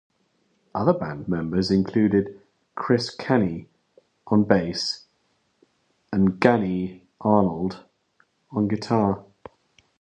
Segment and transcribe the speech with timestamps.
[0.73, 2.41] Other band members include
[2.73, 3.67] Chris Chaney
[4.25, 5.05] on bass
[6.11, 7.83] and Gannin Arnold
[8.49, 9.23] on guitar.